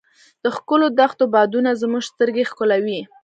[0.43, 3.01] د ښکلو دښتو بادونو زموږ سترګې ښکلولې.